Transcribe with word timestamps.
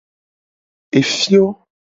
Efio. 1.01 1.45